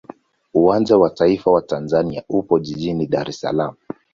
Uwanja 0.53 0.97
wa 0.97 1.09
taifa 1.09 1.51
wa 1.51 1.61
Tanzania 1.61 2.23
upo 2.29 2.59
jijini 2.59 3.07
Dar 3.07 3.29
es 3.29 3.39
Salaam. 3.39 3.75